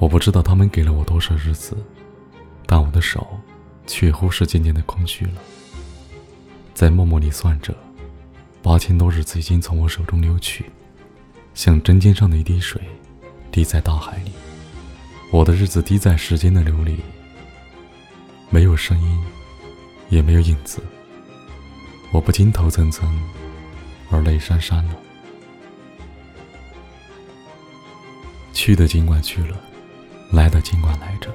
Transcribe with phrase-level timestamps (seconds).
[0.00, 1.76] 我不知道他们给了我多少日子，
[2.64, 3.38] 但我的手
[3.86, 5.32] 却乎是渐渐的空虚了。
[6.72, 7.76] 在默默里算着，
[8.62, 10.64] 八千多日子已经从我手中溜去，
[11.54, 12.80] 像针尖上的一滴水，
[13.52, 14.32] 滴在大海里。
[15.30, 17.00] 我的日子滴在时间的流里，
[18.48, 19.22] 没有声音，
[20.08, 20.80] 也没有影子。
[22.10, 23.04] 我不禁头涔涔，
[24.10, 24.96] 而泪潸潸了。
[28.54, 29.60] 去的尽管去了。
[30.30, 31.28] 来的尽管来着，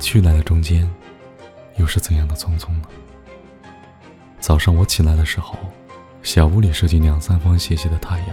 [0.00, 0.90] 去来的中间，
[1.76, 2.88] 又是怎样的匆匆呢？
[4.40, 5.58] 早上我起来的时候，
[6.22, 8.28] 小屋里射进两三方斜斜的太阳。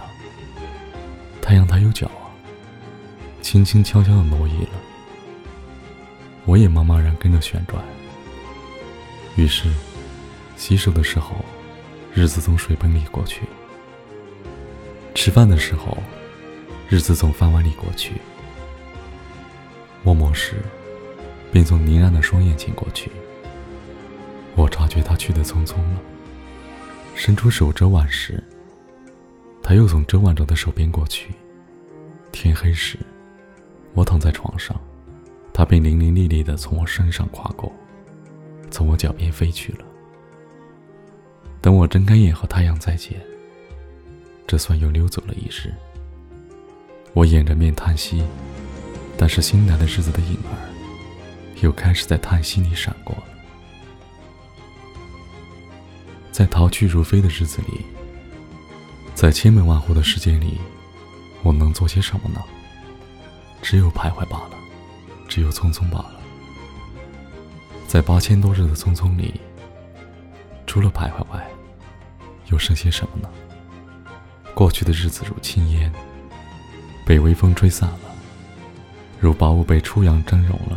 [1.42, 2.32] 太阳它有脚啊，
[3.42, 4.70] 轻轻悄悄的挪移了，
[6.46, 7.82] 我也茫茫然跟着旋转。
[9.36, 9.70] 于是，
[10.56, 11.36] 洗手的时候，
[12.14, 13.42] 日子从水盆里过去；
[15.14, 15.98] 吃饭的时候，
[16.88, 18.12] 日子从饭碗里过去。
[20.04, 20.56] 默默时，
[21.52, 23.10] 便从凝然的双眼前过去。
[24.56, 26.00] 我察觉他去的匆匆了，
[27.14, 28.42] 伸出手遮挽时，
[29.62, 31.30] 他又从遮挽着的手边过去。
[32.32, 32.98] 天黑时，
[33.94, 34.78] 我躺在床上，
[35.52, 37.72] 他便伶伶俐俐的从我身上跨过，
[38.70, 39.84] 从我脚边飞去了。
[41.60, 43.20] 等我睁开眼和太阳再见，
[44.48, 45.72] 这算又溜走了一日。
[47.14, 48.24] 我掩着面叹息。
[49.22, 50.58] 但是新来的日子的影儿，
[51.60, 53.22] 又开始在叹息里闪过了。
[56.32, 57.86] 在逃去如飞的日子里，
[59.14, 60.58] 在千门万户的世界里，
[61.44, 62.42] 我能做些什么呢？
[63.62, 64.56] 只有徘徊罢了，
[65.28, 66.20] 只有匆匆罢了。
[67.86, 69.40] 在八千多日的匆匆里，
[70.66, 71.48] 除了徘徊外，
[72.46, 73.28] 又剩些什么呢？
[74.52, 75.92] 过去的日子如轻烟，
[77.06, 78.11] 被微风吹散了。
[79.22, 80.76] 如薄雾被初阳蒸融了，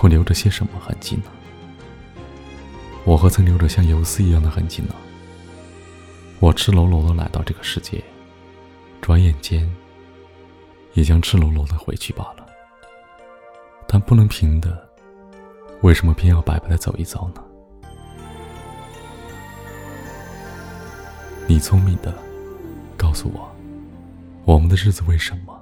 [0.00, 1.24] 我留着些什么痕迹呢？
[3.04, 4.94] 我何曾留着像游丝一样的痕迹呢？
[6.38, 8.02] 我赤裸裸的来到这个世界，
[9.02, 9.70] 转眼间
[10.94, 12.46] 也将赤裸裸的回去罢了。
[13.86, 14.88] 但不能平的，
[15.82, 17.44] 为什么偏要白白的走一遭呢？
[21.46, 22.14] 你聪明的，
[22.96, 23.54] 告诉我，
[24.46, 25.59] 我们的日子为什么？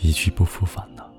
[0.00, 1.16] 一去不复返呢。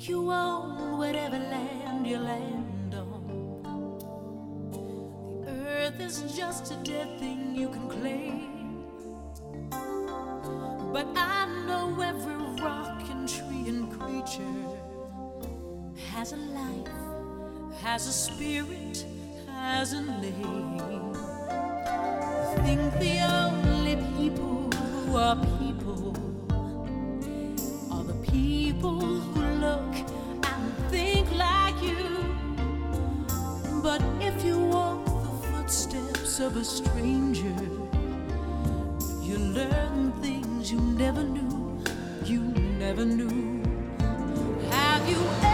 [0.00, 3.22] think you own whatever land you land on.
[5.44, 8.86] The earth is just a dead thing you can claim.
[10.92, 14.66] But I know every rock and tree and creature
[16.12, 16.96] has a life,
[17.82, 19.04] has a spirit
[19.65, 21.15] has a name.
[21.49, 26.15] I think the only people who are people
[27.91, 29.93] are the people who look
[30.51, 32.05] and think like you.
[33.81, 37.57] But if you walk the footsteps of a stranger,
[39.27, 41.83] you learn things you never knew,
[42.23, 42.41] you
[42.83, 43.63] never knew.
[44.69, 45.44] Have you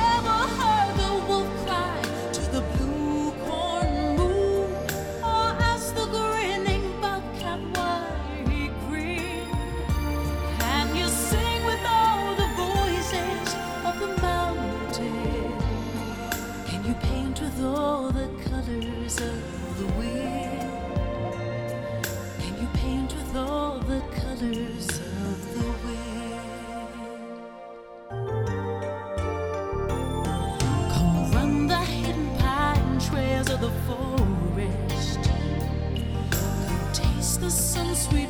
[18.65, 20.61] colors of the wind?
[22.39, 26.91] Can you paint with all the colors of the wind?
[30.93, 35.19] Come run the hidden pine trails of the forest.
[36.29, 38.29] Come taste the sun sweet